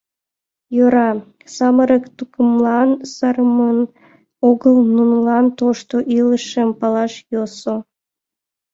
[0.75, 1.09] Йӧра,
[1.55, 3.77] самырык тукымлан сырыман
[4.49, 7.75] огыл, нунылан тошто илышым палаш йӧсӧ.